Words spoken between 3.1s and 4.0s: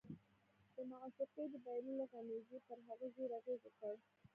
ژور اغېز وکړ